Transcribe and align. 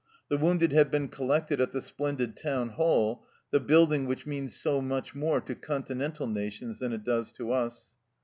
The 0.29 0.37
wounded 0.39 0.71
had 0.71 0.89
been 0.89 1.09
collected 1.09 1.61
at 1.61 1.73
the 1.73 1.79
splendid 1.79 2.35
Town 2.35 2.69
Hall, 2.69 3.23
the 3.51 3.59
building 3.59 4.07
which 4.07 4.25
means 4.25 4.55
so 4.55 4.81
much 4.81 5.13
more 5.13 5.39
to 5.41 5.53
Continental 5.53 6.25
nations 6.25 6.79
than 6.79 6.91
it 6.91 7.03
does 7.03 7.31
to 7.33 7.51
us. 7.51 7.91